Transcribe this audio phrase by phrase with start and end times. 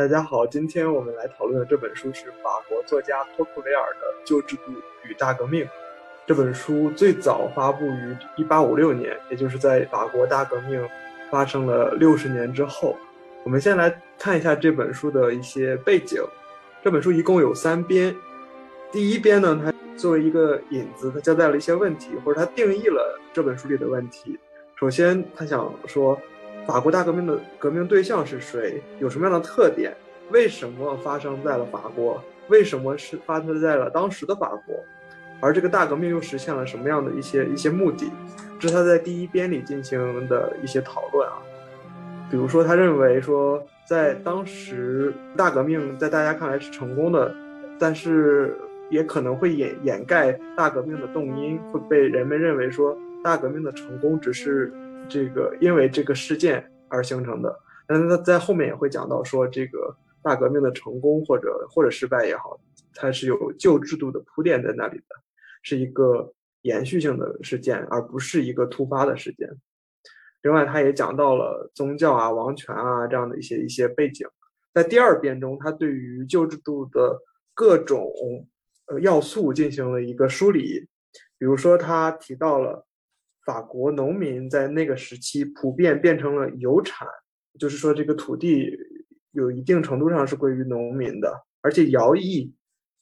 [0.00, 4.72] 大家好，今天我们来讨论的这本书是法国作家托克维尔的《旧制度
[5.04, 5.62] 与大革命》。
[6.26, 10.82] 这本书最早发布于1856年，也就是在法国大革命
[11.30, 12.96] 发生了六十年之后。
[13.44, 16.24] 我们先来看一下这本书的一些背景。
[16.82, 18.16] 这本书一共有三编，
[18.90, 24.40] 第一编呢，它作为一个引子，它交代了一些问题，或者它定义了这本书里的问题。
[24.76, 26.18] 首先，他想说。
[26.70, 28.80] 法国大革命的革命对象是谁？
[29.00, 29.92] 有什么样的特点？
[30.30, 32.22] 为什么发生在了法国？
[32.46, 34.76] 为什么是发生在了当时的法国？
[35.40, 38.12] 而这个大革命又实现了什么样的一些一些目的？
[38.60, 41.38] 这是他在第一编里进行的一些讨论啊。
[42.30, 47.34] 比如说，他认为说，在当时大革命在大家看来是成功的，
[47.80, 48.56] 但是
[48.90, 54.72] 也可能会掩掩盖大革命的动因，会被人们认为说大革命的成功只是。
[55.08, 62.60] 这个因为这个事件而形成的，但是他在后面也会讲到说，这个大革命的成功或者或者失败也好，
[62.94, 65.04] 它是有旧制度的铺垫在那里的，
[65.62, 69.48] 是一个延续性的事件，而不是一个突发的事件。
[70.42, 74.28] 另外，他也讲到了宗教啊、王权啊这样的一些一些背景。
[74.72, 77.20] 在第二编中，他对于旧制度的
[77.52, 78.12] 各种
[78.86, 80.88] 呃要素进行了一个梳理，
[81.36, 82.86] 比如说他提到了。
[83.50, 87.08] 法国农民在那个时期普遍变成了有产，
[87.58, 88.70] 就是说这个土地
[89.32, 92.54] 有一定程度上是归于农民的，而且徭役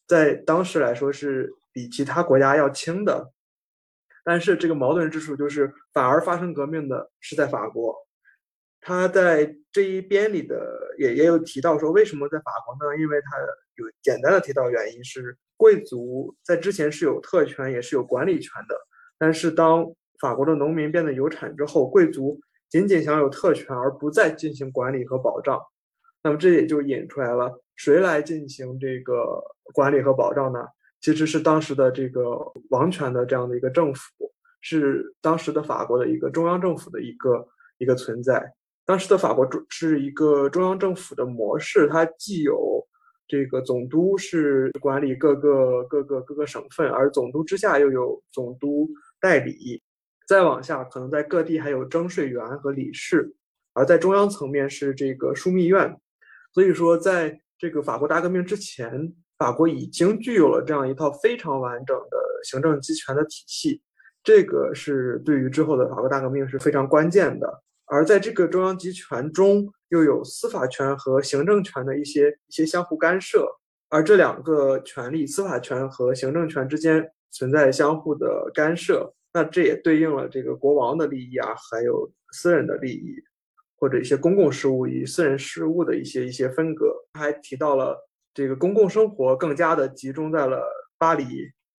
[0.07, 3.31] 在当时来说是比其他国家要轻的。
[4.25, 7.95] 但是这个矛盾之处就是，反而发生革命的是在法国。
[8.81, 10.57] 他在这一边里的
[10.97, 12.97] 也也有提到说，为什么在法国呢？
[12.99, 13.37] 因为他
[13.75, 18.75] 有简单的提到原因是，贵族在之前是有特权也是有管理权的，
[19.19, 19.85] 但是当
[20.21, 25.61] 法国的农民变得有产之后，贵族仅仅享有特权而不再进行管理和保障，
[26.23, 29.43] 那么这也就引出来了谁来进行这个
[29.73, 30.61] 管理和保障呢？
[31.01, 32.37] 其实是当时的这个
[32.71, 37.47] 王权的这样的一个政府，是当时的法国的一个中央政府的一个
[37.79, 38.53] 一个存在。
[38.85, 42.85] 当时的法国中是一个中央政府的模式，它既有
[43.29, 48.89] 这个总督是管理各个各个各个省份，而总督之下又有总督
[49.21, 49.81] 代理。
[50.29, 53.35] 再往下，可能在各地还有征税员和理事，
[53.73, 55.99] 而在中央层面是这个枢密院。
[56.53, 63.81] 所以说，在这个法国大革命之前，法国已经具有了这样一套非常完整的行政集权的体系。
[64.23, 67.63] 这个是对于之后的法国大革命是非常关键的。
[67.87, 73.49] 而在这个中央集权中，又有司法权和行政权的一些一些相互干涉，
[73.89, 79.15] 而这两个权利，司法权和行政权之间存在相互的干涉。
[79.39, 83.15] 那这也对应了这个国王的利益啊，还有私人的利益，
[83.77, 86.93] 或者一些公共事务与私人事务的一些一些分隔。
[87.13, 87.97] 他还提到了
[88.35, 90.61] 这个公共生活更加的集中在了
[90.99, 91.25] 巴黎。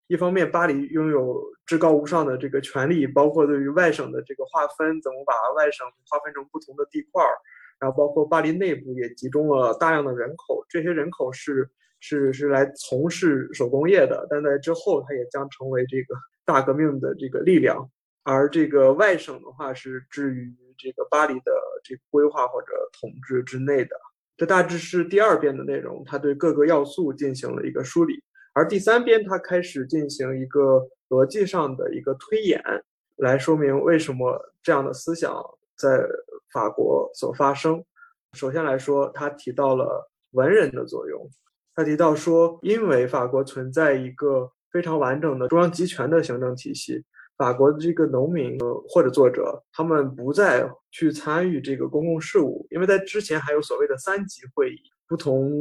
[0.08, 7.30] 一方面，巴黎拥有至高无上的这个权利，包括对于外省的这个划分，怎么把外省划分成不同的地块儿，
[7.78, 16.16] 然后包括巴黎内部也集中了大量的人口，这些人口是是是来从事手工业的，但在之后，它也将成为这个。
[16.50, 17.88] 大革命的这个力量，
[18.24, 21.52] 而这个外省的话是置于这个巴黎的
[21.84, 22.68] 这个规划或者
[23.00, 23.96] 统治之内的。
[24.36, 28.24] 这大致是第二遍的内容，他对各个要素进行了一个梳理。
[28.54, 32.60] 而第三遍他开始进行一个逻辑上的一个推演，
[33.18, 35.32] 来说明为什么这样的思想
[35.78, 36.04] 在
[36.52, 37.86] 法国所发生。
[38.34, 41.30] 首先来说，他提到了文人的作用，
[41.76, 44.52] 他提到说，因为法国存在一个。
[44.72, 47.04] 非常完整的中央集权的行政体系，
[47.38, 48.58] 法国的这个农民
[48.88, 55.52] 或者作者，他们不再去参与这个公共事务，因为在之前还有所谓的三级会议，不同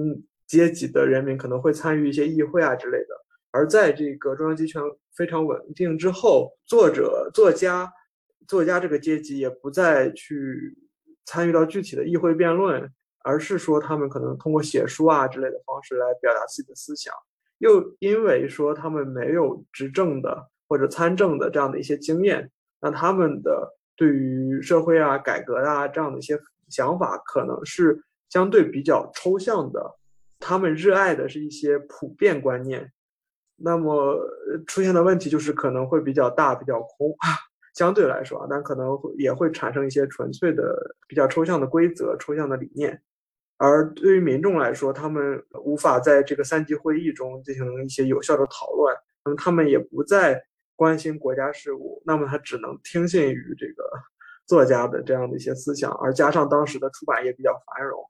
[0.46, 3.08] 阶级的人民可能会参与一些议会啊之类的。
[3.50, 4.82] 而在这个中央集权
[5.16, 7.90] 非常稳定之后，作者、作家、
[8.46, 10.76] 作家这个阶级也不再去
[11.24, 12.90] 参与到具体的议会辩论，
[13.24, 17.12] 而是说他们可能通过写书啊之类的方式来表达自己的思想。
[17.58, 22.50] 又因为说他们没有执政的或者参政的这样的一些经验，
[22.80, 26.38] 那他们的对于社会啊、改革啊这样的一些
[26.68, 29.96] 想法，可能是相对比较抽象的。
[30.38, 32.92] 他们热爱的是一些普遍观念，
[33.56, 34.16] 那么
[34.66, 37.12] 出现的问题就是可能会比较大、比较空，
[37.74, 43.02] 相对来说啊，但可能也会产生一些纯粹的、比较抽象的规则、抽象的理念。
[43.58, 50.40] 而对于民众来说，他们无法在这个三级会议中进行一些有效的讨论，那么他们也不再
[50.76, 53.84] 关心国家事务，那么他只能听信于这个
[54.46, 58.02] 作家的这样的一些思想，而加上当时的出版业比较繁荣，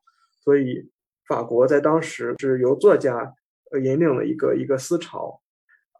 [0.43, 0.87] 所以
[1.27, 3.33] 法国在当时是由作家
[3.71, 5.41] 呃引领了一个一个思潮，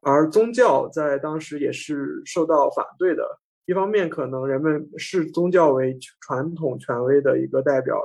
[0.04, 3.24] 而宗教在当时也是受到反对的。
[3.66, 8.00] 一方面，可能人们视宗教为传统权威的一个代表，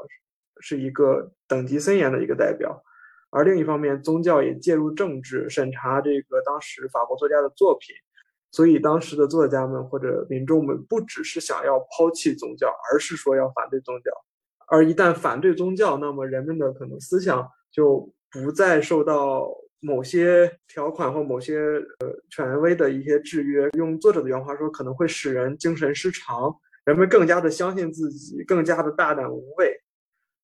[0.64, 2.70] 是一个等级森严的一个代表；
[3.28, 7.94] 而另一方面，宗教也介入政治，审查这个当时法国作家的作品。
[8.50, 14.11] 所以，当时的作家们或者民众们不只是想要抛弃宗教，而是说要反对宗教。
[14.69, 19.46] 而一旦反对宗教，那么人们的可能思想就不再受到
[19.81, 21.58] 某些条款或某些
[21.99, 23.69] 呃权威的一些制约。
[23.76, 26.55] 用作者的原话说，可能会使人精神失常，
[26.87, 29.78] 人们更加的相信自己，更加的大胆无畏。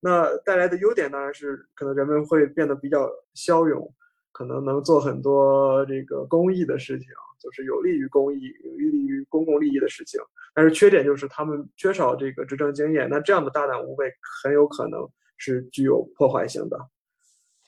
[0.00, 3.94] 那带来的优点当然是，可能人们会变得比较骁勇，
[4.32, 7.08] 可能能做很多这个公益的事情。
[7.42, 10.20] 就是有利于公益、有利于公共利益的事情，
[10.52, 13.08] 但是缺点就是他们缺少这个执政经验。
[13.08, 14.12] 那这样的大胆无畏
[14.42, 15.08] 很有可能
[15.38, 16.78] 是具有破坏性的。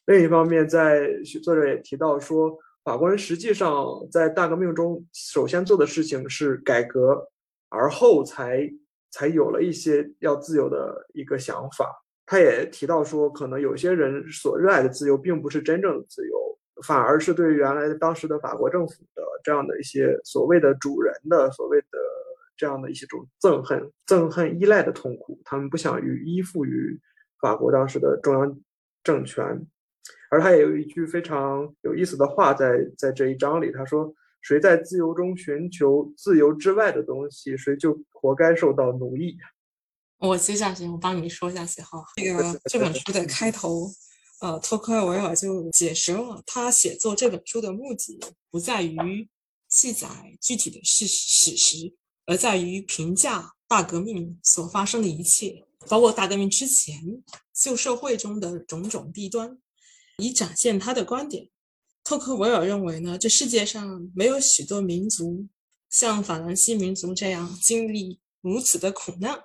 [0.05, 1.08] 另一方面，在
[1.43, 2.55] 作者也提到说，
[2.85, 7.31] 法国人实际上在大革命中首先做的事情是改革，
[7.70, 8.70] 而后才
[9.11, 12.01] 才有了一些要自由的一个想法。
[12.32, 16.58] 他也提到说，可能有些人所热爱的自由并不是真正的自由。
[16.87, 21.87] 反而是对原来当时的法国政府的这样的一些所谓的主人的所谓的
[22.56, 26.99] 这样的一些种憎恨、憎恨、依赖的痛苦，他们不想于依附于
[27.38, 28.58] 法国当时的中央
[29.05, 29.64] 政权。
[30.31, 39.37] 而他也有一句非常有意思的话，在在这一章里，他说：“谁在自由中寻求自由之外的东西，谁就活该受到奴役。”
[40.22, 42.04] 我接下去我帮你说一下写号。
[42.16, 43.92] 这个 这本书的开头。
[44.40, 48.19] 呃，托克维尔就解释了，他写作这本书的目的
[48.50, 49.28] 不在于
[49.69, 51.94] 记载具体的事史实，
[52.26, 57.00] 而在于评价大革命所发生的一切，包括大革命之前
[57.54, 59.56] 旧社会中的种种弊端，
[60.18, 61.48] 以展现他的观点。
[62.02, 65.46] 托克维尔认为呢，这世界上没有许多民族
[65.88, 69.38] 像法兰西民族这样经历如此的苦难。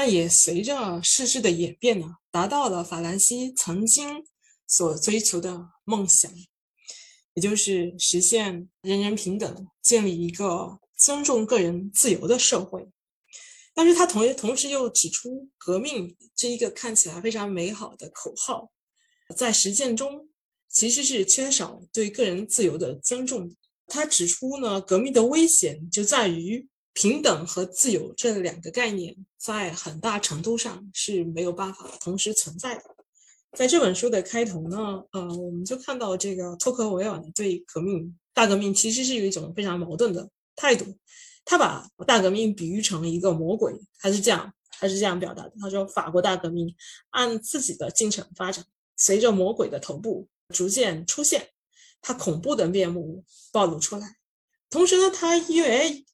[0.00, 4.24] 但也随着世事的演变呢，达到了法兰西曾经
[4.64, 6.32] 所追求的梦想，
[7.34, 12.88] 也就是实现人人平等，建立一个尊重个人自由的社会。
[13.74, 18.70] 但是他同同时又指出，革命这一个看起来非常美好的口号，
[19.36, 20.28] 在实践中
[20.68, 23.52] 其实是缺少对个人自由的尊重。
[23.88, 26.68] 他指出呢，革命的危险就在于。
[26.98, 32.82] 平等和自由这两个概念在很大程度上是没有办法同时存在的。
[33.52, 40.92] 在这本书的开头呢，呃，我们就看到这个托克维尔对革命、大革命其实是有一种非常矛盾的态度。
[41.44, 45.52] 他把大革命比喻成一个魔鬼，他是这样，他是这样表达的。
[45.60, 46.74] 他说，法国大革命
[47.10, 48.64] 按自己的进程发展，
[48.96, 51.50] 随着魔鬼的头部逐渐出现，
[52.02, 54.16] 他恐怖的面目暴露出来。
[54.68, 56.04] 同时呢，他因为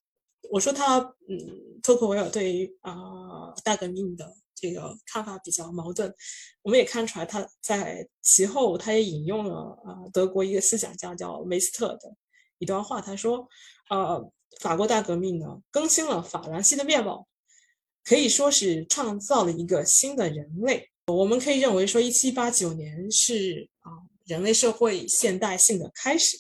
[0.50, 0.98] 我说他，
[1.28, 6.12] 嗯，托克维尔对于啊大革命的这个看法比较矛盾。
[6.62, 12.14] 我们也看出来，他在其后他也引用了啊德国一个思想家叫梅斯特的
[12.58, 13.48] 一段话，他说，
[13.90, 14.30] 呃，
[14.60, 17.26] 法国大革命呢更新了法兰西的面貌，
[18.04, 20.90] 可以说是创造了一个新的人类。
[21.06, 23.90] 我们可以认为说，一七八九年是啊
[24.24, 26.38] 人类社会现代性的开始。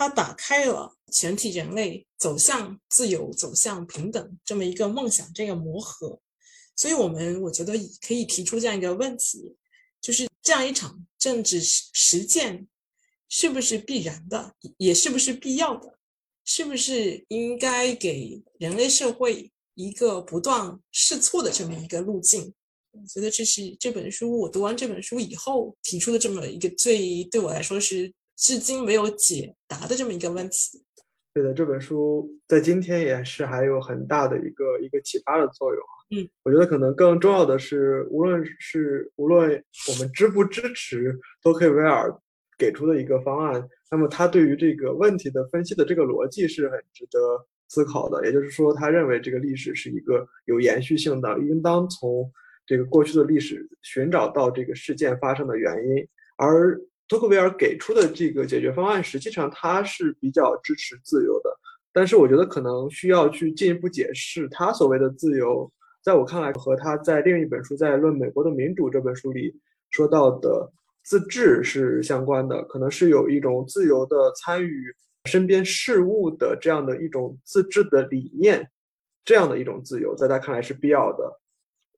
[0.00, 6.18] 它打开了全体人类走向自由、走向平等这么一个梦想，这个魔盒。
[6.74, 9.54] 所以，我们我觉得可以提出这样一个问题：，
[10.00, 12.66] 就是这样一场政治实实践，
[13.28, 15.98] 是不是必然的，也是不是必要的？
[16.46, 22.54] 是不是应该给人类社会一个不断试错的这么一个路径？
[22.92, 28.10] 我觉得这是这本书，我读完这本书以后提出的这么一个最对我来说是。
[28.40, 30.82] 至今没有解答的这么一个问题。
[31.34, 35.82] 对的，这本书在今天也是还有很大的一个一个启发的作用。
[36.12, 42.12] 嗯，我觉得可能更重要的是，无论是无论我们支不支持多克维尔
[42.56, 48.24] 给出的一个方案，那么他对于这个问题的分析的这个逻辑是很值得思考的。
[48.24, 52.32] 也就是说，他认为这个历史是一个有延续性的，应当从
[52.66, 56.80] 这个过去的历史寻找到这个事件发生的原因，而。
[57.10, 61.50] 托克维尔给出的这个解决方案，实际上他是比较支持自由的，
[61.92, 65.68] 但是我觉得可能需要去进一步解释他所谓的自由，
[66.04, 69.52] 在我看来和他在另一本书在《论美国的民主》这本书里
[69.90, 78.70] 说到的自治是相关的，可能是有一种自由的参与身边事物的这样的一种自治的理念，
[79.24, 81.40] 这样的一种自由，在他看来是必要的。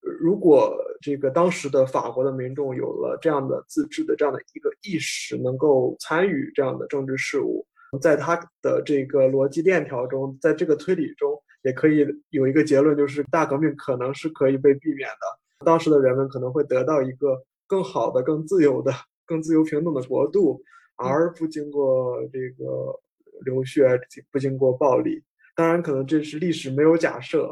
[0.02, 7.64] 如果这个当时的法国的民众有了这样的自治的这样的一个意识，能够参与这样的政治事务，
[8.00, 15.64] 在他的这个逻辑链条中，在这个推理中，也可以有一个结论，就是大革命可能是可以被避免的。
[15.64, 18.92] 当时的人们可能会得到一个更好的、更自由的、
[19.24, 20.60] 更自由平等的国度，
[20.96, 23.00] 而不经过这个
[23.44, 23.98] 流血，
[24.32, 25.22] 不经过暴力。
[25.54, 27.50] 当然，可能这是历史没有假设。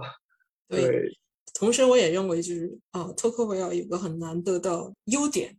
[0.68, 1.08] 对。
[1.60, 5.54] 同时，我也认为，就是啊，托克维尔有个很难得的优点，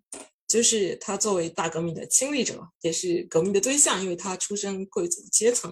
[0.48, 5.72] 就是他作为大革命的亲历者，也是革命的对象，因为他出身贵族阶层。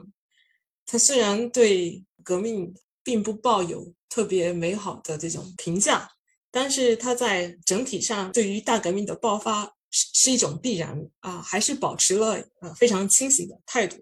[0.86, 2.72] 他虽然对革命
[3.04, 6.08] 并不抱有特别美好的这种评价，
[6.52, 13.98] 但是他在整体上对于大革命的爆发是是一种必然啊，还是保持了呃非常清醒的态度。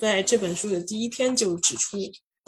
[0.00, 1.96] 在这本书的第一篇就指出。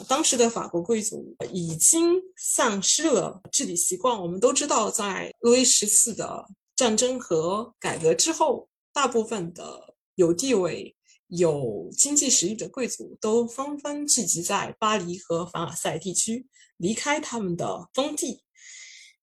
[0.07, 4.21] 当时的法国贵族已经丧失了治理习惯。
[4.21, 10.95] 我们都知道，在路易十四的战争和改革之后，大部分的有地位、
[11.27, 16.47] 有经济实力的贵族都纷纷聚集在巴黎和凡尔赛地区，
[16.77, 18.44] 离开他们的封地。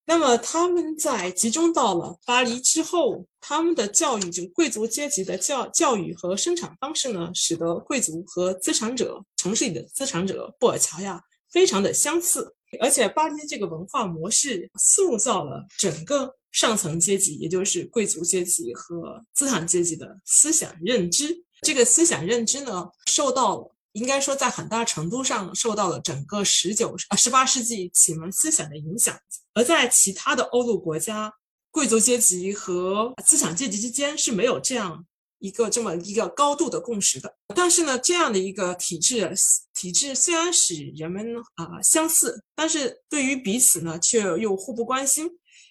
[0.05, 12.55] 那么他们在集中到了巴黎之后，他们的教育就贵族阶级的教教育和生产方式呢，使得贵族和资产者城市里的资产者布尔乔亚非常的相似。
[12.81, 21.45] 而且巴黎这个文化模式塑造了整个上层阶级，也就是贵族阶级和资产阶级的思想认知。
[21.61, 29.19] 这个思想认知呢，受到了应该说在很大程度上受到了整个十九啊十八世纪启蒙思想的影响。
[29.55, 31.33] 而在其他的欧陆国家，
[31.71, 35.05] 贵族阶级和资产阶级之间是没有这样
[35.39, 37.35] 一个这么一个高度的共识的。
[37.55, 39.31] 但是呢，这样的一个体制，
[39.75, 45.29] 体制虽然使人们啊相似，但是对于彼此呢却又互不关心，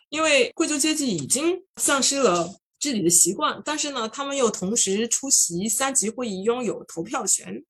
[0.09, 7.63] 因为贵族阶级已经丧失了治理的习惯，但是呢，他们又同时出席三级会议，拥有投票权。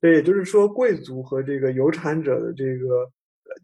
[0.00, 3.10] 对，也就是说，贵族和这个有产者的这个。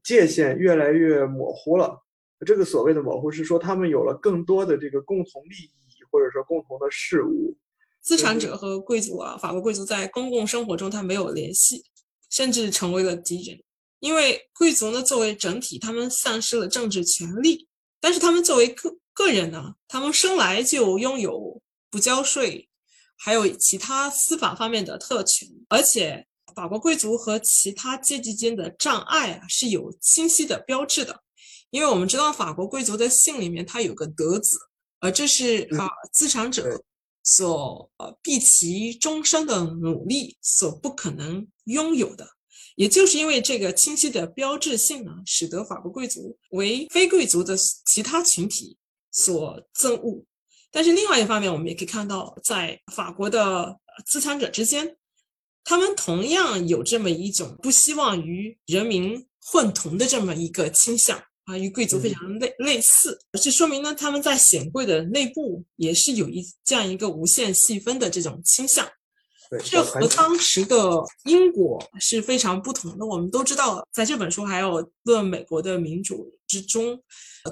[0.03, 2.03] 界限越来越模糊了。
[2.47, 7.55] 这个所谓的模糊是说，他们有了更多的这个共同利益，或者说共同的事物。
[8.01, 11.85] 资产者和贵族啊，法国贵族在公共生活中他没有联系，
[12.31, 13.63] 甚至成为了敌人。
[14.01, 17.67] 因为贵族呢，作为整体，他们丧失了政治权利；
[18.01, 21.61] 但是他们作为个个人呢，他们生来就拥有
[21.91, 22.71] 不交税，
[23.17, 26.27] 还有其他司法方面的特权，而且。
[26.55, 31.21] 法国贵族和其他阶级间的障碍啊是有清晰的标志的，
[31.71, 34.57] 因为我们知道法国贵族的姓里面它有个德字，
[35.01, 36.85] 而这是啊资产者
[37.25, 42.25] 所呃毕其终生的努力所不可能拥有的。
[42.77, 48.77] 也就是因为这个清晰的标志性呢，使得法国贵族为非贵族的其他群体
[49.11, 50.25] 所憎恶。
[50.75, 54.97] 但是另外一方面，我们也可以看到，在法国的资产者之间。
[55.63, 63.19] 他们同样有这么一种不希望与人民混同的这么一个倾向啊，与贵族非常类类似。
[63.41, 68.87] 这说明呢，他们在显贵的内部也是有一这样一个无限细分的这种倾向。
[69.65, 70.79] 这和当时的
[71.25, 73.05] 英国是非常不同的。
[73.05, 77.03] 我们都知道，在这本书还有《论美国的民主》之中，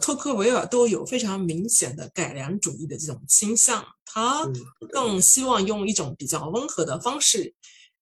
[0.00, 3.84] 托克维尔都有非常明显的改良主义的这种倾向。
[4.04, 4.46] 他
[4.90, 7.54] 更希望用一种比较温和的方式。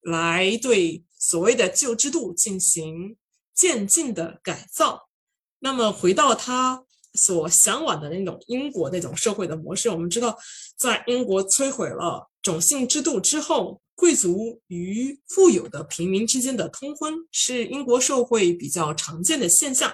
[0.02, 3.18] 来对所谓的旧制度进行
[3.54, 5.11] 渐进的改造。
[5.59, 6.82] 那么回到他
[7.12, 10.38] 所向往的那种英国那种社会的模式，我们知道，
[10.75, 19.92] 在英国摧毁了种姓制度之后，贵族与富有的平民之间的通婚是英国社会比较常见的现象。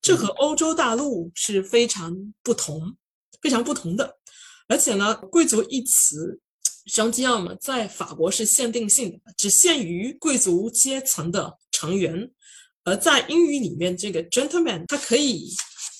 [0.00, 2.96] 这和欧洲大陆是非常不同、
[3.40, 4.18] 非常不同的。
[4.68, 6.40] 而且呢，贵族一词。
[6.86, 12.28] 实际上嘛，在法国是限定性的，只限于贵族阶层的成员；
[12.82, 15.54] 而在英语里面，这个 gentleman 它可以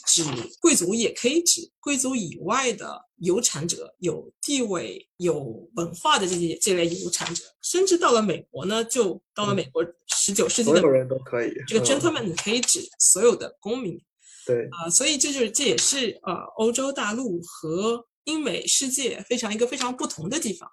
[0.07, 0.25] 指
[0.61, 7.43] 贵族，也可以指贵族以外的有产者、有地位、有文化的这些这类有产者。
[7.63, 14.01] 甚至到了美国呢，就到了美国十九世纪的所有人都可以，这个 gentleman 可以指所有的公民。
[14.47, 18.07] 对啊，所以这就是这也是呃欧洲大陆和。
[18.27, 20.71] 英美世界非常一个非常不同的地方，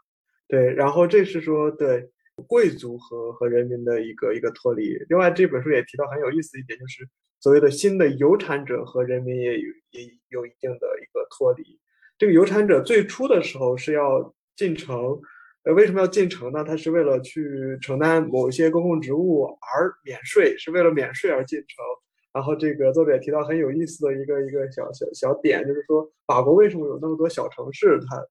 [0.47, 2.07] 对，然后这是说对
[2.47, 4.83] 贵族和和人民的一个一个脱离。
[5.09, 7.09] 另外这本书也提到很有意思一点，就是
[7.39, 11.79] 所谓的新的有产者和人民也有也有一定的一个脱离。
[12.17, 15.19] 这个有产者最初的时候是要进城，
[15.63, 16.63] 呃，为什么要进城呢？
[16.63, 21.83] 他是为了去承担某些公共职务而免税，是为了免税而进城。
[22.31, 27.99] 然后这个作者也提到很有意思的一个一个小小小点，就是说法国为什么有那么多小城市？
[28.07, 28.23] 他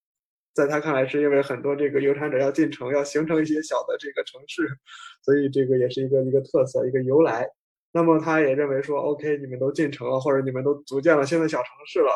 [0.53, 4.69] 在他看来是因为很多这个有产者要进城，要形成一些小的这个城市，
[5.23, 7.49] 所以这个也是一个一个特色，一个由来。
[7.91, 12.11] 那么他也认为说，OK，你们都进城了，或者你们都组建了新的小城市了，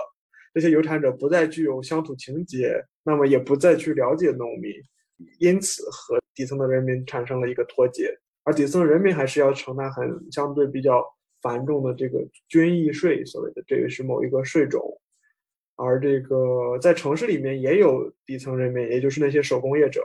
[0.53, 4.71] 这些有产者不再具有乡土情节，那么也不再去了解农民，
[5.39, 11.03] 因此和底层的人民产生了一个脱节，而底层人民还是要承担很相对比较
[11.41, 15.01] 繁重的这个军役税，所谓的这个是某一个税种，
[15.75, 20.01] 而这个在城市里面也有底层人民，也就是那些手工业者。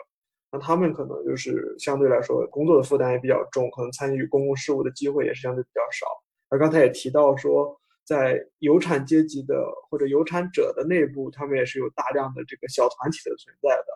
[0.51, 6.07] 那他们可能就是相对来说工作的负担也比较重，可能参与公共事务的机会也是相对比较少。
[6.49, 13.87] 而刚才也提到说，在有产阶级的或者有产者的内部，他们也是有大量的这个小团体的存在的，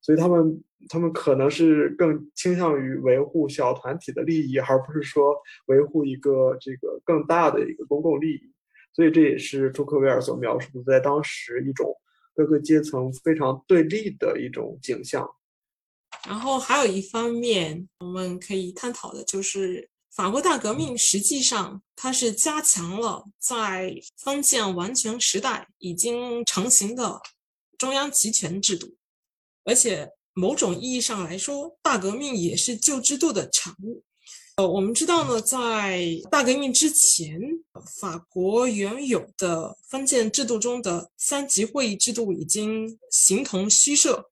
[0.00, 8.52] 所以他们他们可能是更倾向于维护小团体的利益，而不是说维护一个这个更大的一个公共利益。
[8.92, 11.96] 所以这也是朱克维尔所描述的在当时一种
[12.34, 15.30] 各个阶层非常对立的一种景象。
[16.26, 27.20] 然后还有一方面，我们可以探讨的就是法国大革命，实际上它是加强了在封建王权时代已经成型的
[27.76, 28.94] 中央集权制度，
[29.64, 34.04] 而且某种意义上来说，大革命也是旧制度的产物。
[34.56, 37.40] 呃，我们知道呢，在大革命之前，
[37.98, 44.30] 法国原有的封建制度中的三级会议制度已经形同虚设。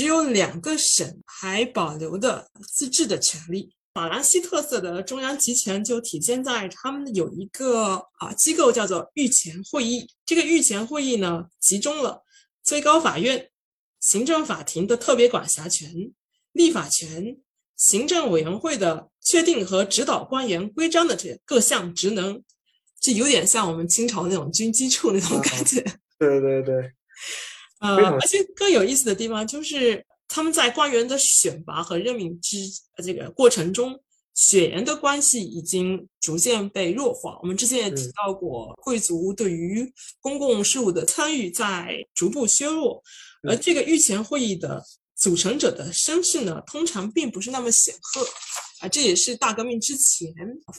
[0.00, 3.70] 只有两个省还保留的自治的权利。
[3.92, 10.08] 法兰西特色的中央集权就体现在他们有一个啊机构叫做御前会议。
[10.24, 12.24] 这个御前会议呢，集中了
[12.64, 13.50] 最高法院、
[14.00, 15.92] 行政法庭的特别管辖权、
[16.52, 17.36] 立法权、
[17.76, 22.42] 行政委员会的确定和指导官员规章的这各项职能，
[23.02, 25.82] 就有点像我们清朝那种军机处那种感觉。
[26.18, 26.90] 对 对对。
[27.80, 32.56] 呃，而且更有意思的地方就是，他们在官员的选拔和任命之
[33.02, 33.98] 这个过程中，
[34.34, 37.38] 血缘的关系已经逐渐被弱化。
[37.42, 39.90] 我们之前也提到过，贵族对于
[40.20, 43.02] 公共事务的参与在逐步削弱，
[43.48, 44.84] 而这个御前会议的
[45.16, 48.26] 组成者的身世呢，通常并不是那么显赫
[48.80, 48.88] 啊。
[48.88, 50.32] 这也是大革命之前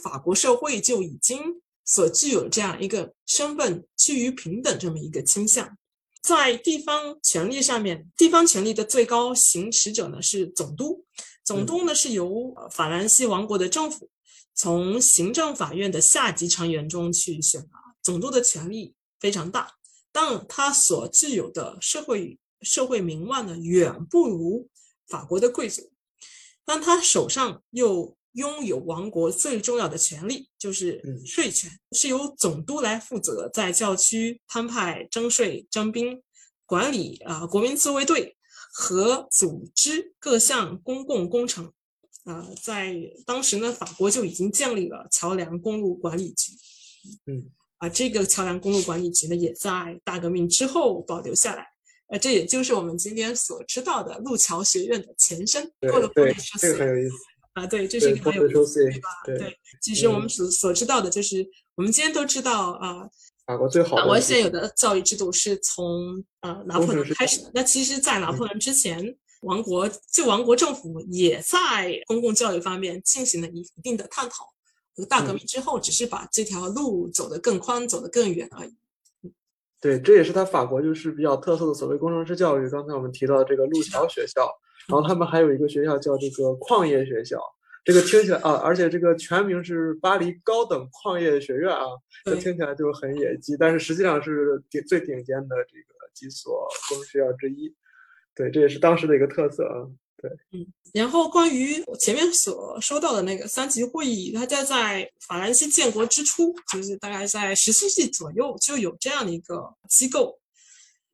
[0.04, 1.40] 法国社会就已经
[1.84, 5.78] 所具有这样一个身份趋于平等这么一个倾向。
[6.22, 11.06] 在地方权力上面，地方权力的最高行使者呢是总督。
[11.44, 14.10] 总督呢是由法兰西王国的政府
[14.54, 17.80] 从行政法院的下级成员中去选拔。
[18.04, 19.74] 总督的权力非常大，
[20.12, 24.70] 但他所具有的社会社会名望呢远不如
[25.08, 25.92] 法国的贵族，
[26.64, 28.16] 但他手上又。
[28.34, 36.22] 拥有王国最重要的权利就是税权，是由总督来负责在教区摊派征税征兵，
[36.66, 38.38] 管理啊国民自卫队
[38.74, 41.72] 和组织各项公共工程。
[42.24, 46.52] 啊，在当时呢，法国就已经建立了桥梁公路管理局。
[47.26, 51.66] 嗯，啊，这个桥梁公路管理局呢，也在大革命之后保留下来。
[52.10, 55.74] 呃，这也就是我们今天所知道的路桥学院的前身。
[55.80, 57.16] 对对，这个很有意思。
[57.54, 59.10] 啊，对，这是一个很有意思，对吧？
[59.26, 63.10] 对，其实我们所所知道的就是，我们今天都知道啊，
[63.46, 67.52] 法国最好的，法国现有的教育制度是从呃拿破仑开始的。
[67.54, 74.54] 那其实，在拿破仑之前，王国就王国政府也在公共教育方面进行了一一定的探讨。
[75.10, 78.74] 大革命之后，只是把这条路走得更宽，走得更远而已。
[79.82, 82.70] 对，这也是他法国就是比较特色的所谓工程师教育。
[82.70, 84.50] 刚才我们提到这个路桥学校。
[84.90, 87.40] 然后他们还有一个学校叫这个矿业学校，
[87.84, 91.86] 这个听起来啊，而且这个全名是巴黎高等矿业学院啊，
[92.26, 97.74] 这听起来就很野鸡，但是实际上是顶最顶尖的这个几所工学校之一。
[98.36, 99.88] 对，这也是当时的一个特色啊。
[100.18, 100.66] 对，嗯。
[100.94, 110.41] 然后关于我前面所说到的那个三级会议，它在在法兰西建国之初，就是大概在十七世纪左右就有这样的一个机构。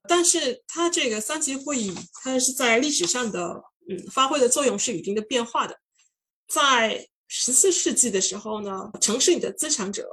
[0.08, 1.94] 但是它这个三级会议，
[2.24, 5.78] 它是在历史上的嗯发挥的作用是有一定的变化的。
[6.48, 10.08] 在十四世纪的时候呢，城市里的资产者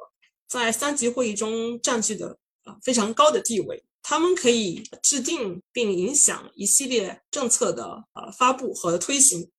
[0.48, 9.50] 在三级会议中占据的啊非常高的地位，他们可以制定并影响一系列政策的呃发布和推行。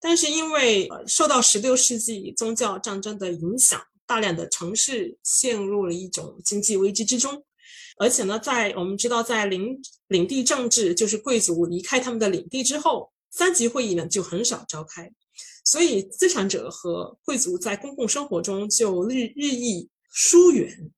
[0.00, 7.44] 但是因为受到十六世纪宗教战争的影响，大量的城市陷入了一种经济危机之中。
[7.96, 15.10] 而且呢，在我们知道，在领领地政治，就是贵族离开他们的领地之后，三级会议呢就很少召开，
[15.64, 20.90] 所以资产者和贵族在公共生活中就日日益疏远。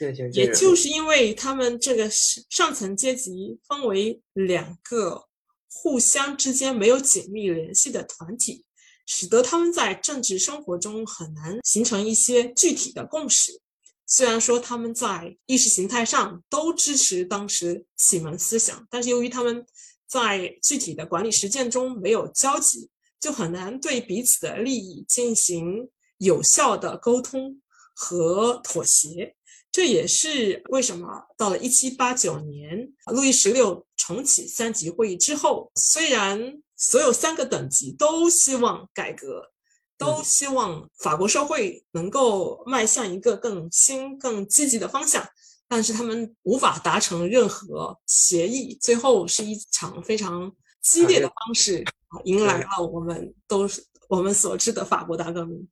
[0.00, 2.10] 也也就是因为他们这个
[2.50, 5.24] 上层阶级分为两个
[5.70, 8.64] 互相之间没有紧密联系的团体，
[9.06, 13.60] 使得他们在政治生活中很难形成一些具体的共识。
[14.06, 19.64] 虽然说他们在意识形态上都支持当时启蒙思想，但是由于他们
[20.06, 27.60] 在具体的管理实践中没有交集，就很难对彼此的利益进行有效的沟通
[27.94, 29.34] 和妥协。
[29.72, 39.50] 这也是为什么到了一七八九年，路易十六重启三级会议之后，虽然所有三个等级都希望改革，
[39.96, 45.24] 都希望法国社会能够迈向一个更新、更积极的方向，
[45.68, 50.52] 但是他们无法达成任何协议，最后是一场非常
[50.82, 55.66] 激烈的方式啊，迎来了我们都是我们所知的法国大革命。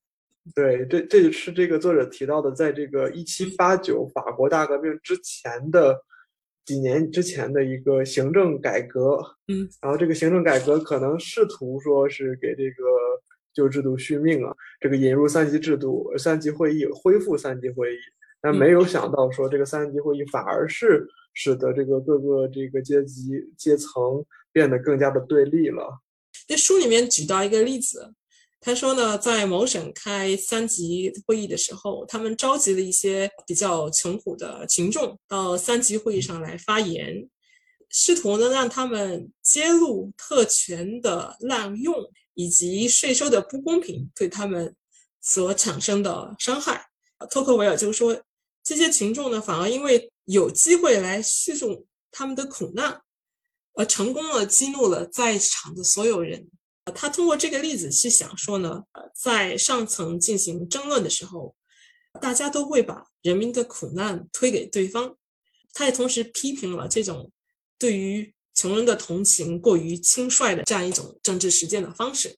[0.55, 5.97] 对，这这就是这个作者提到的，在这个一七八九法国大革命之前的
[6.65, 12.85] 几年之前的一个行政改革，嗯，然后这个行政改革可能试图说是给这个
[13.55, 17.99] 旧制度续命啊，这个引入三级制度、三级会议，恢复三级会议，
[18.41, 26.01] 但没有想到说这个三级会议反而是使得这个各个这个阶级阶层变得更加的对立了。
[26.47, 28.15] 这书里面举到一个例子。
[28.65, 37.29] 他说呢，在某省开三级会议的时候，他们召集了一些比较穷苦的群众到三级会议上来发言，
[37.91, 41.93] 试图呢让他们揭露特权的滥用
[42.35, 44.75] 以及税收的不公平对他们
[45.21, 46.88] 所产生的伤害。
[47.31, 48.23] 托克维尔就说，
[48.64, 53.01] 这些群众呢反而因为有机会来叙述他们的苦难，
[53.75, 56.49] 而成功了激怒了在场的所有人。
[56.97, 58.83] 他通过这个例子是想说呢，
[59.14, 61.55] 在上层进行争论的时候，
[62.21, 65.16] 大家都会把人民的苦难推给对方。
[65.73, 67.31] 他也同时批评了这种
[67.79, 72.33] 对于穷人的同情过于轻率的这样一种政治实践的方式。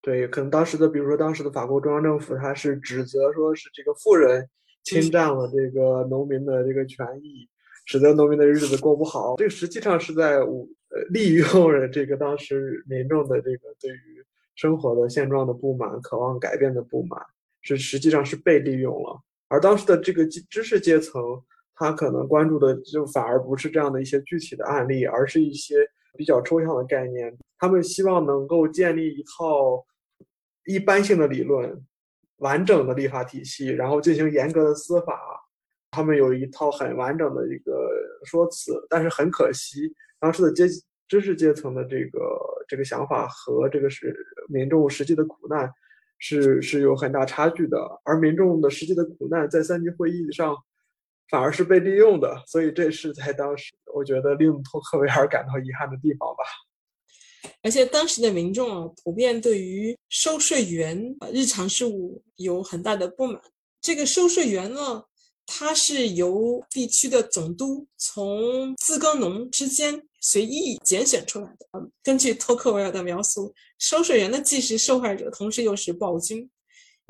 [0.00, 4.48] 对，可能当时的，比如说当时的法国中央政府，他是指责说是这个富人
[4.82, 7.46] 侵占了这个农民的这个权益，
[7.84, 9.36] 使得农民的日子过不好。
[9.36, 10.66] 这个实际上是在五。
[10.90, 17.20] 呃，利用了这个当时民众的这个对于生活的现状的不满、渴望改变的不满，
[17.60, 19.20] 是实际上是被利用了。
[19.48, 21.22] 而当时的这个知识阶层，
[21.78, 25.76] 他可能关注的就反而不是这样的一些具体的案例，而是一些
[26.16, 27.36] 比较抽象的概念。
[27.58, 29.84] 他们希望能够建立一套
[30.66, 31.80] 一般性的理论、
[32.38, 35.20] 完整的立法体系，然后进行严格的司法。
[35.90, 37.90] 他们有一套很完整的一个
[38.24, 39.92] 说辞，但是很可惜。
[40.20, 40.66] 当时的阶
[41.08, 42.20] 知识阶层的这个
[42.68, 44.14] 这个想法和这个是
[44.48, 45.72] 民众实际的苦难
[46.18, 50.54] 是是有很大差距的，而民众的实际的苦难在三级会议上
[51.30, 56.44] 反而是被利用的，所以这是在当时我觉得令托克维尔感到遗憾的地方吧。
[57.62, 63.40] 而且当时的民众啊，普遍对于收税员日常事务有很大的不满。
[63.80, 65.04] 这个收税员呢？
[65.50, 71.90] 他是由地区的总督从自耕农之间随意拣选出来的。
[72.02, 76.46] 根据托克维尔的描述，收税员的既是受害者，同时又是暴君，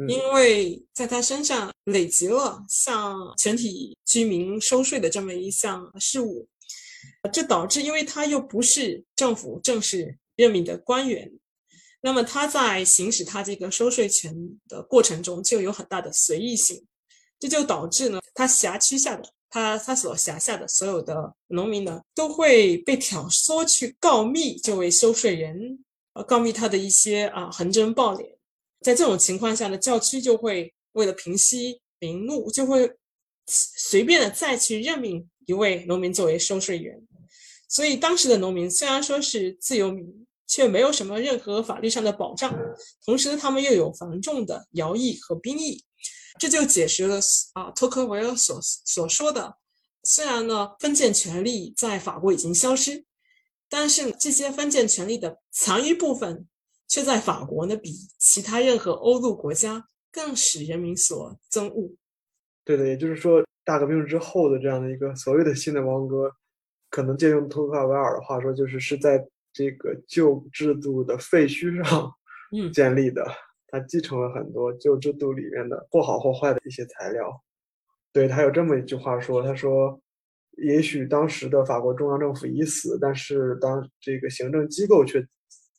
[0.06, 6.46] 因为在他身上累积了向全体居民收税的这么一项事务，
[7.32, 11.28] 这导致，因为他又不是政府正式任命的官员，
[12.00, 14.32] 那么他在行使他这个收税权
[14.68, 16.86] 的过程中就有很大的随意性。
[17.40, 25.84] 这就导致呢，他辖区下的他他所辖下的所有的农民呢，都会被挑唆去告密这位收税人，
[26.28, 28.37] 告密他的一些啊横征暴敛。
[28.80, 32.96] 在这种情况下呢，教区就会为了平息民怒，就会
[33.46, 37.00] 随便的再去任命一位农民作为收税员。
[37.68, 42.56] 所以当时的农民虽然说是自由民，却没有什么任何法律上的保障，
[43.04, 45.84] 同时他们又有繁重的徭役和兵役。
[46.38, 47.18] 这就解释了
[47.54, 49.56] 啊，托克维尔所所说的，
[50.04, 53.04] 虽然呢封建权力在法国已经消失，
[53.68, 56.46] 但是这些封建权力的残余部分，
[56.88, 61.94] 却在法国呢比其他任何欧陆国家更使人民所憎恶。
[62.64, 66.30] 对的，也就是说，大革命之后的这样的一个所谓的新的王国，
[66.90, 72.12] 可能借用托克维尔的话说，就是是在这个旧制度的废墟上
[72.72, 73.24] 建立的。
[73.68, 77.42] 他继承了很多旧制度里面的或好或坏的一些材料，
[78.12, 80.00] 对他有这么一句话说：“他说，
[80.56, 85.26] 也许当时的法国中央政府已死，但是当这个行政机构却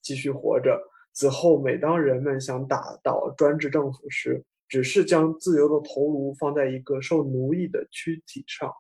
[0.02, 0.80] 继续活着。
[1.20, 8.72] 此后，每当人们想打倒专制政府时，只是将自由的头颅放在一个受奴役的躯体上。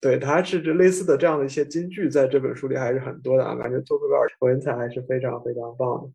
[0.00, 6.10] 对，它是这类似的这样的一些金句，在这本书里还是很多的啊，感觉托克维尔文采还是非常非常棒的。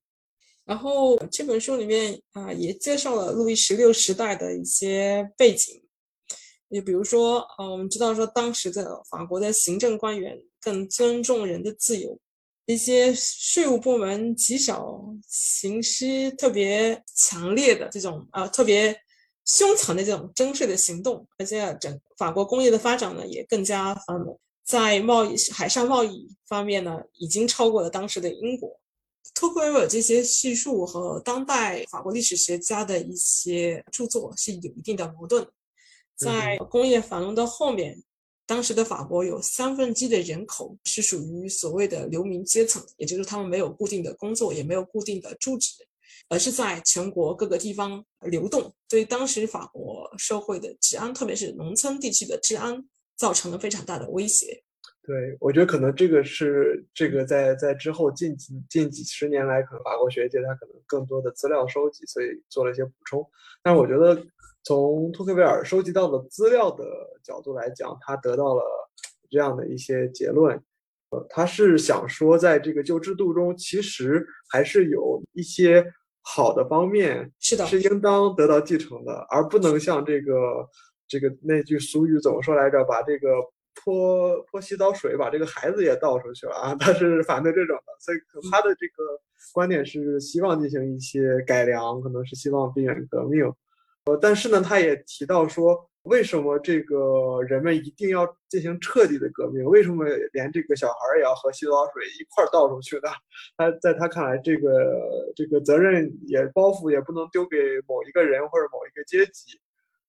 [0.66, 5.84] 然后这本书里面啊，也介绍了路易十六时代的一些背景，
[6.70, 12.18] 也比如说，呃，我们知道说当时的法国的行政官员更尊重人的自由，
[12.66, 18.96] 一些税务部门极少行使特别强烈的这种呃特别
[19.46, 28.80] 凶残的这种征税的行动，而且整法国工业的发展呢也更加繁荣，在贸易海上贸易方面呢，已经超过了当时的英国。
[29.34, 35.48] 托克维尔这些叙述和当代法国历史学家的一些著作是有一定的矛盾。
[36.16, 38.04] 在工业繁荣的后面，
[38.52, 45.72] 当时的法国有三分之一的人口是属于所谓的流民阶层，也就是他们没有固定的工作，也没有固定的住址，
[46.28, 52.86] 而是在全国各个地方流动，对当时法国社会的治安，特别是农村地区的治安，
[53.16, 54.62] 造成了非常大的威胁。
[55.04, 63.26] 对，我觉得可能这个是这个在在之后近几近几十年来，可能法国学界他可能更多的资料收集，所以做了一些补充。
[63.64, 64.22] 但我觉得
[64.64, 66.86] 从托克维尔收集到的资料的
[67.24, 68.64] 角度来讲，他得到了
[69.30, 70.56] 这样的一些结论，
[71.10, 75.86] 呃，他是想说，在这个旧制度中，其实还是有一些
[76.22, 80.34] 好的方面，是的，是应当得到继承的，而不能像这个
[81.08, 83.28] 这个那句俗语怎么说来着，把这个。
[83.84, 86.76] 泼泼洗澡水把这个孩子也倒出去了啊！
[86.76, 88.18] 他是反对这种的，所以
[88.52, 89.04] 他的这个
[89.54, 93.50] 观点是希望进行一些改良，可能是希望避免革命。
[94.18, 99.64] 但是呢，他也提到说，为什么这个人们一定要进行彻底的革命？
[99.66, 103.10] 为什么连这个小孩也要和洗澡水一块倒出去呢？
[103.58, 109.60] 他在他看来，这个这个责任也包袱也不能丢给某一个人或者某一个阶级。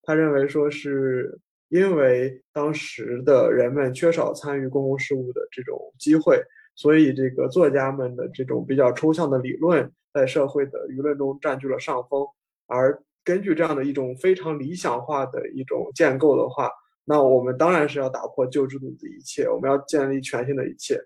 [0.03, 1.39] 他认为说是。
[1.73, 6.39] 因为当时的人们缺少参与公共事务的这种机会，
[6.75, 12.27] 所以这个作家们的这种比较抽象的理论在社会的舆论中占据了上风。
[12.67, 16.71] 而根据这样的一种非常理想化的一种建构的话，
[17.05, 21.01] 那我们当然是要打破旧制度的一切，我们要建立全新的一切。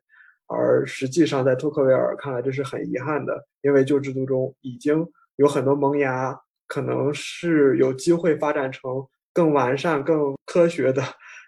[0.47, 9.07] 而实际上，在托克维尔看来，这是很遗憾的，因为旧制度中已经有很多萌芽，可能是有机会发展成。
[9.33, 11.03] 更完善、更科学的、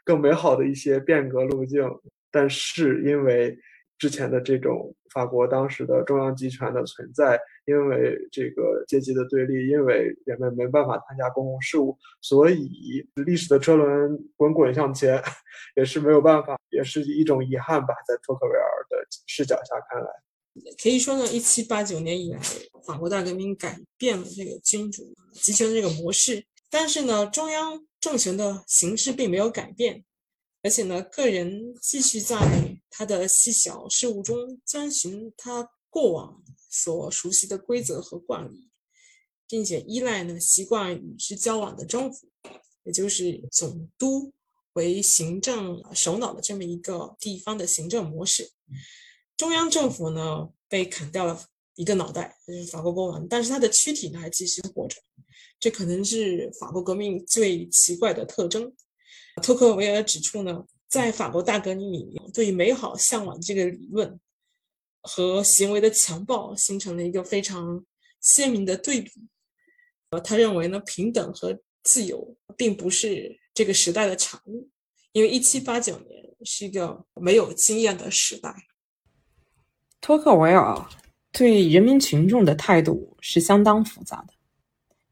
[0.04, 1.82] 更美好的一些变革路径，
[2.30, 3.58] 但是因为
[3.96, 15.22] 之前的这种法国当时的中央集权的存在，因为这个阶级的对立，因为人们没办法参加公共事务，所以历史的车轮滚滚向前，
[15.76, 17.94] 也是没有办法，也是一种遗憾吧。
[18.06, 20.08] 在托克维尔的视角下看来，
[20.82, 22.40] 可以说呢，一七八九年以来，
[22.86, 26.42] 法国大革命改变了这个君主集权的这个模式。
[26.70, 30.04] 但是呢，中央政权的形式并没有改变，
[30.62, 32.36] 而且呢，个人继续在
[32.90, 38.68] 他的细小事务中遵循他过往所熟悉的规则和惯例，
[39.48, 42.28] 并且依赖呢习惯与之交往的政府，
[42.84, 44.32] 也就是总督
[44.74, 48.50] 为行政首脑的这么一个地方的行政模式。
[49.36, 51.42] 中央政府呢被砍掉了
[51.76, 54.96] 一个脑袋，就是法国国王，但是他的躯体呢还继续活着。
[55.60, 58.72] 这可能是法国革命最奇怪的特征。
[59.42, 64.20] 托克维尔指出呢，在法国大革命里面，对美好向往这个理论
[65.08, 67.82] 和行为的强暴形成了一个非常
[68.20, 69.10] 鲜明的对比。
[70.10, 74.68] 呃，他认为呢，平等和自由并不是这个时代的产物，
[75.12, 78.54] 因为1789年是一个没有经验的时代。
[80.00, 80.86] 托克维尔
[81.32, 84.34] 对人民群众的态度是相当复杂的。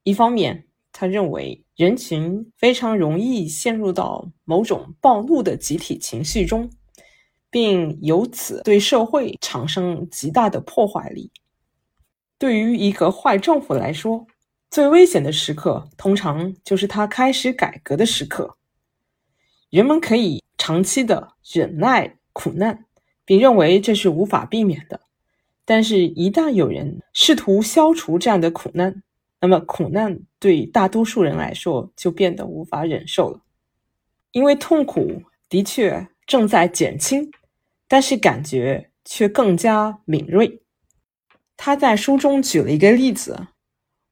[0.02, 6.70] 一方面，他认为人群非常容易陷入到某种暴怒的集体情绪中，
[7.56, 11.30] 并由此对社会产生极大的破坏力。
[12.36, 14.26] 对于一个坏政府来说，
[14.70, 18.58] 最危险的时刻通常就是他开始改革的时刻。
[19.70, 22.84] 人们可以长期的忍耐苦难，
[23.24, 25.00] 并认为这是无法避免的，
[25.64, 29.02] 但是，一旦有人试图消除这样的苦难，
[29.40, 33.40] 那么苦难对大多数人来说就变得无法忍受了，
[34.32, 37.30] 因为痛苦的确正在减轻，
[37.88, 40.62] 但是感觉却更加敏锐。
[41.56, 43.48] 他在书中举了一个例子：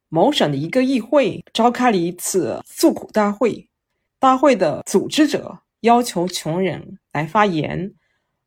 [0.09, 3.69] 某省的一个议会召开了一次诉苦大会，
[4.19, 7.93] 大会的组织者要求穷人来发言，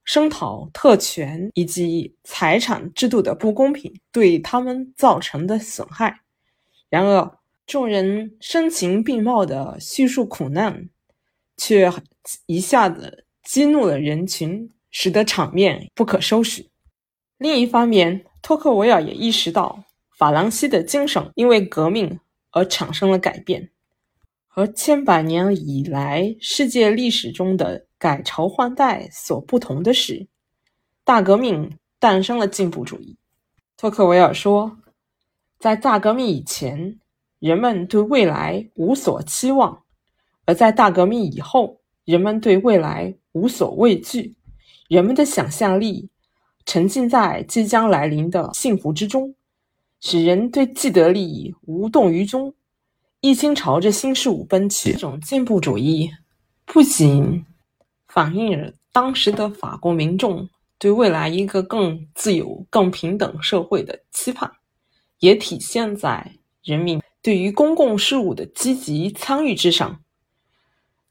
[0.03, 6.21] 声讨特权以及财产制度的不公平对他们造成的损害。
[6.89, 10.89] 然而，众人声情并茂的叙述苦难，
[11.57, 11.91] 却
[12.45, 16.65] 一下子激怒了人群，使得场面不可收拾。
[17.37, 19.83] 另一方面，托克维尔也意识到，
[20.17, 22.19] 法兰西的精神因为革命
[22.51, 23.69] 而产生了改变。
[24.47, 30.27] 和千百年以来世界历史中的改朝换代所不同的是，
[31.03, 33.15] 大革命诞生了进步主义。
[33.75, 34.79] 托克维尔说，
[35.59, 36.99] 在大革命以前，
[37.37, 39.83] 人们对未来无所期望；
[40.45, 44.36] 而在大革命以后，人们对未来无所畏惧。
[44.87, 46.09] 人们的想象力
[46.65, 49.35] 沉浸在即将来临的幸福之中，
[49.99, 52.53] 使人对既得利益无动于衷。
[53.21, 56.11] 一心朝着新事物奔去，这种进步主义
[56.65, 57.45] 不仅
[58.07, 60.47] 反映了当时的法国民众
[60.77, 64.51] 对未来一个更自由、更平等社会的期盼，
[65.19, 69.99] 也体现在人民对于公共事务的积极参与之上。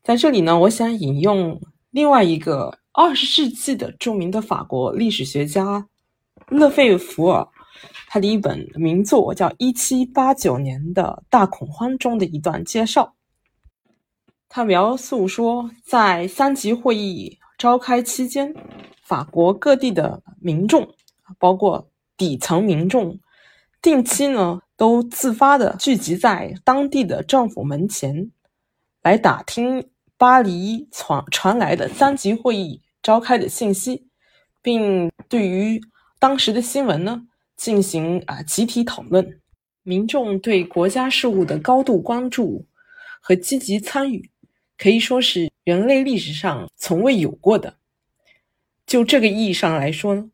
[0.03, 1.61] 在这里呢，我想引用
[1.91, 5.87] 另外一个二十世纪的著名的法国历史学家
[6.49, 7.47] 勒费弗尔。
[8.09, 13.15] 他的一本名作叫《一七八九年的大恐慌》中的一段介绍，
[14.49, 18.55] 他描述说，在三级会议召开期间，
[19.03, 20.89] 法国各地的民众，
[21.39, 23.21] 包括底层民众，
[23.83, 28.31] 定期呢都自发的聚集在当地的政府门前，
[29.03, 34.09] 来打听巴黎传传来的三级会议召开的信息，
[34.61, 35.81] 并对于
[36.19, 37.23] 当时的新闻呢。
[37.57, 39.41] 进行啊集体讨论，
[39.85, 42.67] 民众对国家事务的高度关注
[43.21, 44.29] 和积极参与，
[44.77, 47.77] 可以说是人类历史上从未有过的。
[48.87, 50.29] 就这个意义上来说呢，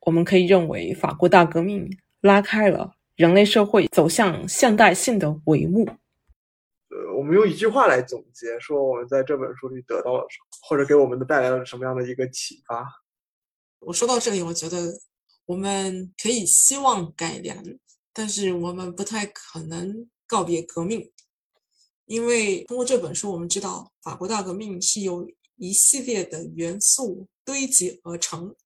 [0.00, 1.88] 我们可以认为法国大革命
[2.22, 5.86] 拉开了人类社会走向现代性的帷幕。
[6.94, 12.86] 呃，我们用一句话来总结，说我们在这本书里得到了什么，或者给我们的带来了什么样的一个启发？
[13.80, 15.00] 我说到这里，我觉得。
[15.46, 17.62] 我们可以希望改良，
[18.14, 21.12] 但是我们不太可能告别革命，
[22.06, 28.56] 因为通过这本书，我们知道法国大革命是由一系列的元素堆积而成，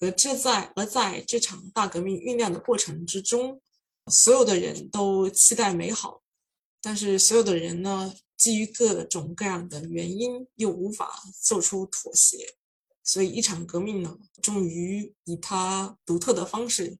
[0.00, 3.60] 而这在而在这场大革命酝酿的过程之中，
[4.06, 6.22] 所有的人都期待美好，
[6.84, 11.10] 但是所有的人呢，基于各种各样的原因，又无法
[11.42, 12.56] 做出妥协。
[13.02, 16.98] 所以，一场革命呢，终于以它独特的方式，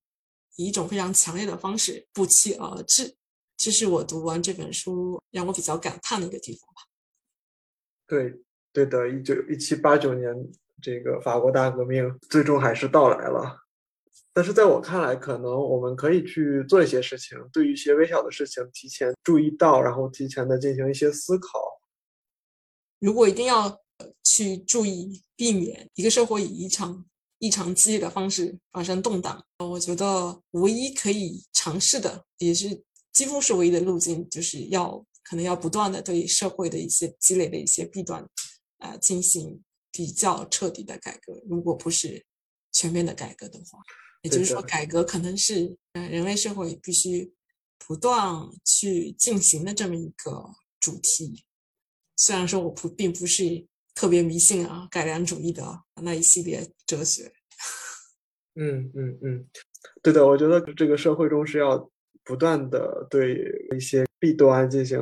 [0.56, 3.14] 以一种非常强烈的方式不期而至。
[3.56, 6.82] 这是我读完这本书让我比较感叹的一个地方吧。
[8.06, 8.42] 对，
[8.72, 10.34] 对的，一九一七八九年，
[10.82, 13.63] 这个法国大革命最终还是到来了。
[14.34, 21.48] 但是在我看来，可能我们可以去做一些事情，对于一些微小的事情提前注意到，然后提前的进行一些思考。
[22.98, 23.80] 如果一定要。
[24.24, 27.06] 去注意避免一个社会以一场
[27.38, 29.40] 异常激烈的方式发生动荡。
[29.60, 38.28] 我觉得唯一可以尝试的，也是几乎是唯一的路径，就是要可能要不断的对社会的一些积累的一些弊端，
[38.78, 41.40] 啊，进行比较彻底的改革。
[41.48, 42.26] 如果不是
[42.72, 43.78] 全面的改革的话，
[44.24, 47.32] 也就是说，改革可能是呃人类社会必须
[47.78, 51.44] 不断去进行的这么一个主题。
[52.16, 53.68] 虽然说我不并不是。
[53.96, 55.62] 特别迷信啊，改良主义的
[56.02, 57.32] 那一系列哲学。
[58.56, 59.46] 嗯嗯嗯，
[60.02, 61.88] 对的，我觉得这个社会中是要
[62.24, 63.36] 不断的对
[63.72, 64.98] 一些弊端进行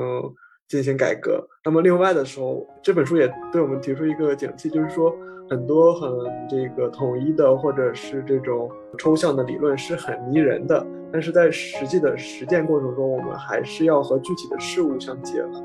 [0.72, 1.46] 进行改革。
[1.62, 5.14] 那么另外的时候，这本书也对我们提出一个警惕，就是说
[5.50, 6.10] 很多很
[6.48, 15.62] 这个统一的或者是这种抽象的理论是很迷人的，但是在实际的实践过程中，我们还是要和具体的事物相结合，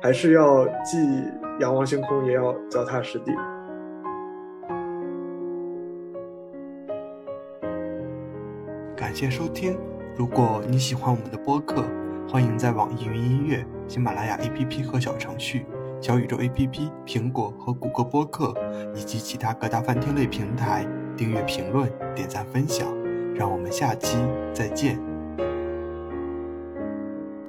[0.00, 0.98] 还是要既。
[1.60, 3.30] 仰望星空，也要脚踏实地。
[8.96, 9.78] 感谢收听。
[10.16, 11.84] 如果你喜欢我们的播客，
[12.28, 15.66] 欢迎在网易云音乐、喜马拉雅 APP 和小程序、
[16.00, 18.54] 小宇宙 APP、苹果和谷歌播客
[18.94, 23.02] 以及其他各大饭厅类平台订阅、评论、点赞、分享。
[23.34, 24.16] 让我们下期
[24.52, 25.11] 再见。